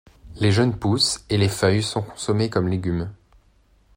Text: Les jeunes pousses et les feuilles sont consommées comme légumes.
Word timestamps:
Les 0.37 0.51
jeunes 0.51 0.79
pousses 0.79 1.23
et 1.29 1.37
les 1.37 1.47
feuilles 1.47 1.83
sont 1.83 2.01
consommées 2.01 2.49
comme 2.49 2.67
légumes. 2.67 3.13